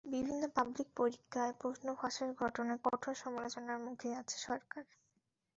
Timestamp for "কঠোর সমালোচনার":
2.85-3.77